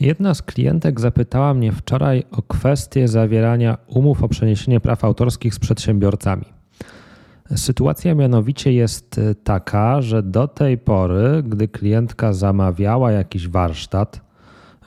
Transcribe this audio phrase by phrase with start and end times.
[0.00, 5.58] Jedna z klientek zapytała mnie wczoraj o kwestię zawierania umów o przeniesienie praw autorskich z
[5.58, 6.44] przedsiębiorcami.
[7.56, 14.20] Sytuacja mianowicie jest taka, że do tej pory, gdy klientka zamawiała jakiś warsztat,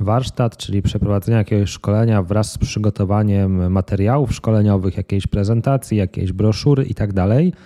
[0.00, 7.14] warsztat, czyli przeprowadzenie jakiegoś szkolenia wraz z przygotowaniem materiałów szkoleniowych, jakiejś prezentacji, jakiejś broszury itd.,
[7.14, 7.62] tak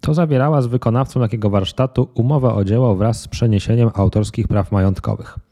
[0.00, 5.49] to zawierała z wykonawcą takiego warsztatu umowę o dzieło wraz z przeniesieniem autorskich praw majątkowych.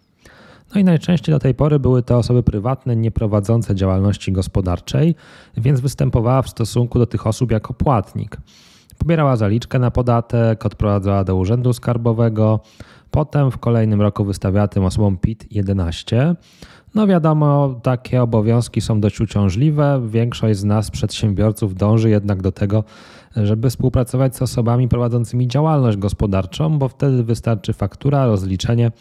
[0.75, 5.15] No i najczęściej do tej pory były to osoby prywatne nieprowadzące działalności gospodarczej,
[5.56, 8.37] więc występowała w stosunku do tych osób jako płatnik.
[8.98, 12.61] Pobierała zaliczkę na podatek, odprowadzała do urzędu skarbowego,
[13.11, 16.34] potem w kolejnym roku wystawiała tym osobom PIT-11.
[16.95, 20.03] No wiadomo, takie obowiązki są dość uciążliwe.
[20.09, 22.84] Większość z nas, przedsiębiorców, dąży jednak do tego,
[23.37, 28.92] żeby współpracować z osobami prowadzącymi działalność gospodarczą, bo wtedy wystarczy faktura, rozliczenie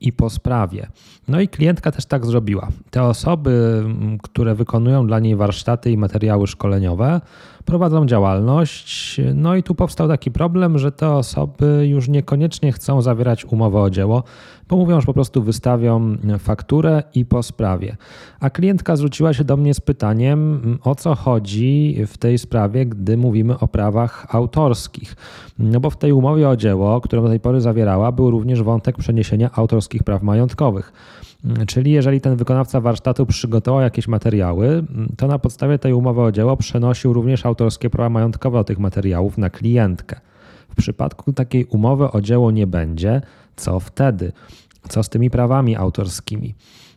[0.00, 0.86] i po sprawie.
[1.28, 2.68] No i klientka też tak zrobiła.
[2.90, 3.84] Te osoby,
[4.22, 7.20] które wykonują dla niej warsztaty i materiały szkoleniowe,
[7.64, 9.20] prowadzą działalność.
[9.34, 13.90] No i tu powstał taki problem, że te osoby już niekoniecznie chcą zawierać umowę o
[13.90, 14.22] dzieło,
[14.68, 17.96] bo mówią, że po prostu wystawią fakturę i po sprawie.
[18.40, 23.16] A klientka zwróciła się do mnie z pytaniem, o co chodzi w tej sprawie, gdy
[23.16, 25.16] mówimy o prawach autorskich.
[25.58, 28.96] No bo w tej umowie o dzieło, którą do tej pory zawierała, był również wątek
[28.96, 30.92] przeniesienia autorskich praw majątkowych.
[31.66, 34.84] Czyli jeżeli ten wykonawca warsztatu przygotował jakieś materiały,
[35.16, 39.50] to na podstawie tej umowy o dzieło przenosił również autorskie prawa majątkowe tych materiałów na
[39.50, 40.20] klientkę.
[40.68, 43.20] W przypadku takiej umowy o dzieło nie będzie,
[43.56, 44.32] co wtedy?
[44.88, 46.54] Co z tymi prawami autorskimi?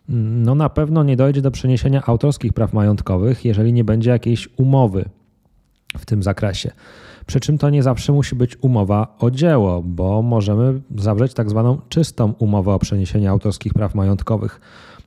[0.08, 5.04] No na pewno nie dojdzie do przeniesienia autorskich praw majątkowych, jeżeli nie będzie jakiejś umowy
[5.98, 6.70] w tym zakresie.
[7.26, 11.80] Przy czym to nie zawsze musi być umowa o dzieło, bo możemy zawrzeć tak zwaną
[11.88, 14.60] czystą umowę o przeniesienie autorskich praw majątkowych.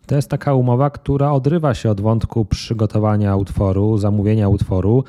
[0.06, 5.04] To jest taka umowa, która odrywa się od wątku przygotowania utworu, zamówienia utworu,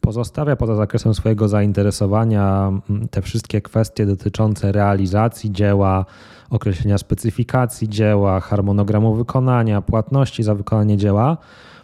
[0.00, 6.04] pozostawia poza zakresem swojego zainteresowania mm, te wszystkie kwestie dotyczące realizacji dzieła,
[6.50, 11.36] określenia specyfikacji dzieła, harmonogramu wykonania, płatności za wykonanie dzieła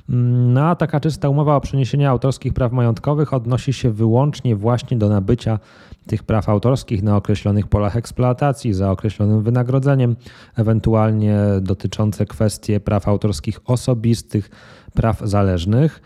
[0.09, 5.09] no a taka czysta umowa o przeniesienie autorskich praw majątkowych odnosi się wyłącznie właśnie do
[5.09, 5.59] nabycia
[6.07, 10.17] tych praw autorskich na określonych polach eksploatacji za określonym wynagrodzeniem,
[10.57, 14.51] ewentualnie dotyczące kwestie praw autorskich osobistych,
[14.95, 16.03] praw zależnych.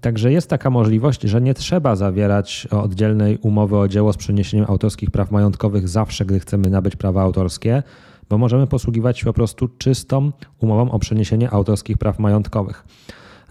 [0.00, 5.10] Także jest taka możliwość, że nie trzeba zawierać oddzielnej umowy o dzieło z przeniesieniem autorskich
[5.10, 7.82] praw majątkowych zawsze, gdy chcemy nabyć prawa autorskie,
[8.28, 12.84] bo możemy posługiwać się po prostu czystą umową o przeniesienie autorskich praw majątkowych.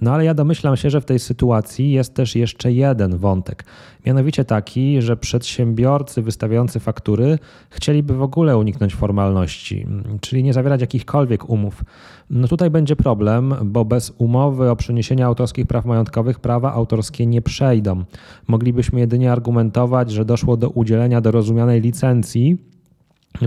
[0.02, 3.66] No ale ja domyślam się, że w tej sytuacji jest też jeszcze jeden wątek.
[4.06, 7.40] Mianowicie taki, że przedsiębiorcy wystawiający faktury
[7.70, 9.88] chcieliby w ogóle uniknąć formalności,
[10.22, 11.84] czyli nie zawierać jakichkolwiek umów.
[12.30, 17.42] No tutaj będzie problem, bo bez umowy o przeniesienie autorskich praw majątkowych prawa autorskie nie
[17.42, 18.04] przejdą.
[18.48, 22.58] Moglibyśmy jedynie argumentować, że doszło do udzielenia dorozumianej licencji,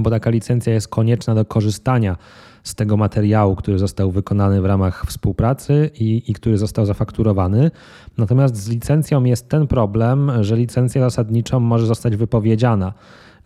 [0.01, 2.17] bo taka licencja jest konieczna do korzystania
[2.63, 7.71] z tego materiału, który został wykonany w ramach współpracy i, i który został zafakturowany.
[8.19, 12.93] Natomiast z licencją jest ten problem, że licencja zasadniczą może zostać wypowiedziana.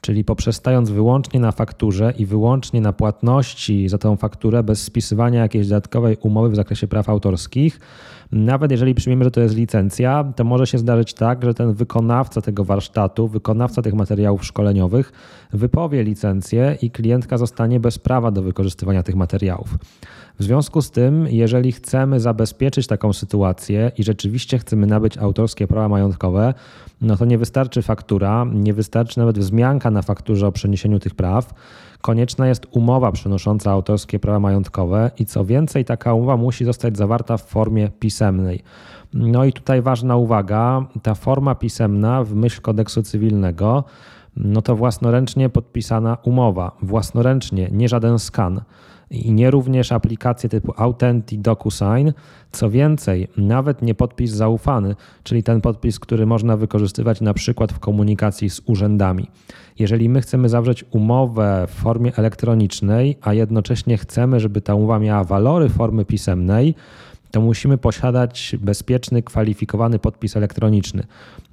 [0.00, 5.68] Czyli poprzestając wyłącznie na fakturze i wyłącznie na płatności za tą fakturę, bez spisywania jakiejś
[5.68, 7.80] dodatkowej umowy w zakresie praw autorskich,
[8.32, 12.40] nawet jeżeli przyjmiemy, że to jest licencja, to może się zdarzyć tak, że ten wykonawca
[12.40, 15.12] tego warsztatu, wykonawca tych materiałów szkoleniowych
[15.52, 19.78] wypowie licencję i klientka zostanie bez prawa do wykorzystywania tych materiałów.
[20.38, 25.88] W związku z tym, jeżeli chcemy zabezpieczyć taką sytuację i rzeczywiście chcemy nabyć autorskie prawa
[25.88, 26.54] majątkowe,
[27.00, 31.54] no to nie wystarczy faktura, nie wystarczy nawet wzmianka na fakturze o przeniesieniu tych praw.
[32.00, 37.36] Konieczna jest umowa przenosząca autorskie prawa majątkowe i co więcej, taka umowa musi zostać zawarta
[37.36, 38.62] w formie pisemnej.
[39.14, 43.84] No i tutaj ważna uwaga, ta forma pisemna w myśl kodeksu cywilnego,
[44.36, 48.60] no to własnoręcznie podpisana umowa, własnoręcznie, nie żaden skan
[49.10, 52.10] i nie również aplikacje typu Authentic DocuSign.
[52.52, 57.78] Co więcej, nawet nie podpis zaufany, czyli ten podpis, który można wykorzystywać na przykład w
[57.78, 59.30] komunikacji z urzędami.
[59.78, 65.24] Jeżeli my chcemy zawrzeć umowę w formie elektronicznej, a jednocześnie chcemy, żeby ta umowa miała
[65.24, 66.74] walory formy pisemnej,
[67.30, 71.06] to musimy posiadać bezpieczny, kwalifikowany podpis elektroniczny.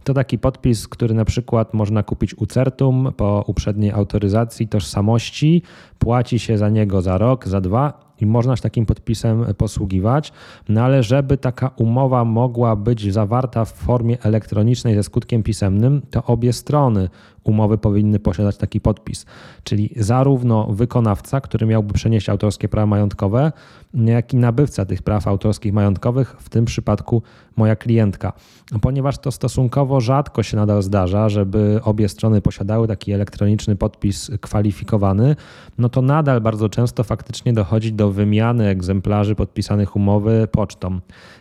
[0.03, 5.61] To taki podpis, który na przykład można kupić u Certum po uprzedniej autoryzacji tożsamości.
[5.99, 10.33] Płaci się za niego za rok, za dwa i można się takim podpisem posługiwać,
[10.69, 16.23] no ale żeby taka umowa mogła być zawarta w formie elektronicznej ze skutkiem pisemnym, to
[16.23, 17.09] obie strony
[17.45, 19.25] umowy powinny posiadać taki podpis.
[19.63, 23.51] Czyli zarówno wykonawca, który miałby przenieść autorskie prawa majątkowe,
[23.93, 27.21] jak i nabywca tych praw autorskich majątkowych, w tym przypadku
[27.55, 28.33] moja klientka.
[28.81, 35.35] Ponieważ to stosunkowo rzadko się nadal zdarza, żeby obie strony posiadały taki elektroniczny podpis kwalifikowany,
[35.77, 40.99] no to nadal bardzo często faktycznie dochodzi do wymiany egzemplarzy podpisanych umowy pocztą.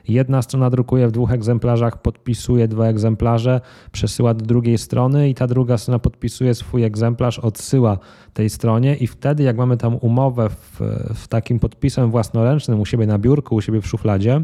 [0.08, 3.60] Jedna strona drukuje w dwóch egzemplarzach, podpisuje dwa egzemplarze,
[3.92, 7.98] przesyła do drugiej strony i ta druga strona podpisuje swój egzemplarz, odsyła
[8.34, 10.80] tej stronie i wtedy jak mamy tam umowę w,
[11.14, 14.42] w takim podpisem własnoręcznym u siebie na biurku, u siebie w szufladzie,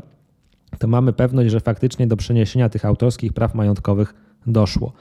[0.78, 4.14] to mamy pewność, że faktycznie do przeniesienia tych autorskich praw majątkowych
[4.46, 4.92] doszło.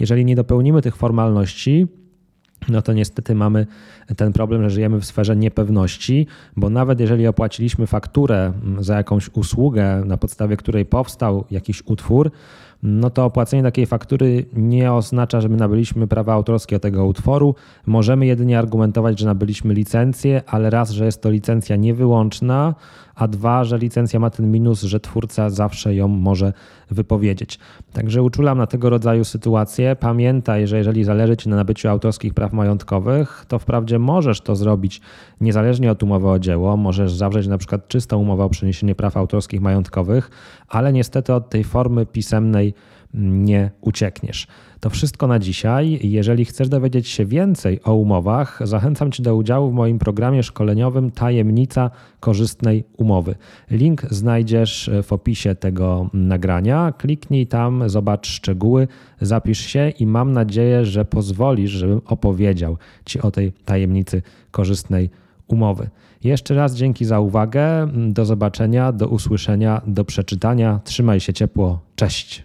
[0.00, 1.86] Jeżeli nie dopełnimy tych formalności,
[2.68, 3.66] no to niestety mamy
[4.16, 6.26] ten problem, że żyjemy w sferze niepewności,
[6.56, 12.30] bo nawet jeżeli opłaciliśmy fakturę za jakąś usługę, na podstawie której powstał jakiś utwór,
[12.82, 17.54] no to opłacenie takiej faktury nie oznacza, że my nabyliśmy prawa autorskie tego utworu.
[17.86, 22.74] Możemy jedynie argumentować, że nabyliśmy licencję, ale raz, że jest to licencja niewyłączna,
[23.14, 26.52] a dwa, że licencja ma ten minus, że twórca zawsze ją może
[26.90, 27.58] wypowiedzieć.
[27.92, 29.96] Także uczulam na tego rodzaju sytuacje.
[29.96, 35.00] Pamiętaj, że jeżeli zależy Ci na nabyciu autorskich praw majątkowych, to wprawdzie możesz to zrobić
[35.40, 39.60] niezależnie od umowy o dzieło, możesz zawrzeć na przykład czystą umowę o przeniesienie praw autorskich
[39.60, 40.30] majątkowych,
[40.68, 42.71] ale niestety od tej formy pisemnej
[43.14, 44.46] nie uciekniesz.
[44.80, 45.98] To wszystko na dzisiaj.
[46.02, 51.10] Jeżeli chcesz dowiedzieć się więcej o umowach, zachęcam Cię do udziału w moim programie szkoleniowym
[51.10, 51.90] Tajemnica
[52.20, 53.34] korzystnej umowy.
[53.70, 56.92] Link znajdziesz w opisie tego nagrania.
[56.98, 58.88] Kliknij tam, zobacz szczegóły,
[59.20, 65.10] zapisz się i mam nadzieję, że pozwolisz, żebym opowiedział Ci o tej tajemnicy korzystnej
[65.48, 65.90] umowy.
[66.24, 67.88] Jeszcze raz dzięki za uwagę.
[68.08, 70.80] Do zobaczenia, do usłyszenia, do przeczytania.
[70.84, 71.80] Trzymaj się ciepło.
[71.96, 72.44] Cześć.